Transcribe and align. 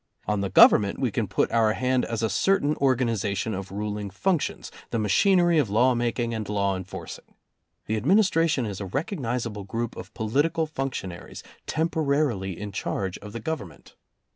On 0.25 0.41
the 0.41 0.49
Government 0.49 0.97
we 0.99 1.11
can 1.11 1.27
put 1.27 1.51
our 1.51 1.73
hand 1.73 2.05
as 2.05 2.23
a 2.23 2.29
certain 2.31 2.75
organization 2.77 3.53
of 3.53 3.71
ruling 3.71 4.09
functions, 4.09 4.71
the 4.89 4.97
machinery 4.97 5.59
of 5.59 5.69
law 5.69 5.93
making 5.93 6.33
and 6.33 6.49
law 6.49 6.75
enforcing. 6.75 7.35
The 7.85 8.01
Administra 8.01 8.49
tion 8.49 8.65
is 8.65 8.81
a 8.81 8.87
recognizable 8.87 9.63
group 9.63 9.95
of 9.95 10.11
political 10.15 10.65
function 10.65 11.11
aries, 11.11 11.43
temporarily 11.67 12.59
in 12.59 12.71
charge 12.71 13.19
of 13.19 13.31
the 13.31 13.39
government. 13.39 13.93